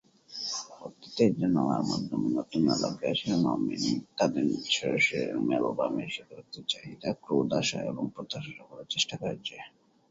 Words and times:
অতীতের 0.81 1.31
জানালার 1.39 1.83
মাধ্যমে 1.89 2.27
নতুন 2.37 2.63
আলোকে 2.65 3.05
আমন্ত্রণ 3.09 3.13
জানাতে 3.13 3.15
শিরোনামহীন 3.19 3.85
তাদের 4.17 4.45
স্ব-শিরোনাম 4.73 5.47
অ্যালবামে 5.49 6.03
স্বীকারোক্তি, 6.15 6.59
চাহিদা, 6.71 7.09
ক্রোধ, 7.23 7.49
আশা 7.59 7.79
এবং 7.91 8.03
প্রত্যাশা 8.13 8.51
সংকলনের 8.51 8.91
চেষ্টা 8.93 9.15
করেছে। 9.21 9.55